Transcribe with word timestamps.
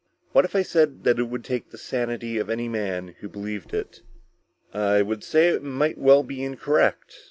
What 0.31 0.45
if 0.45 0.55
I 0.55 0.63
said 0.63 1.03
that 1.03 1.19
it 1.19 1.25
would 1.25 1.43
take 1.43 1.69
the 1.69 1.77
sanity 1.77 2.39
of 2.39 2.49
any 2.49 2.67
man 2.67 3.09
who 3.19 3.29
believed 3.29 3.71
it?" 3.71 4.01
"I 4.73 5.03
would 5.03 5.23
say 5.23 5.51
that 5.51 5.57
it 5.57 5.63
might 5.63 5.99
well 5.99 6.23
be 6.23 6.43
incorrect." 6.43 7.19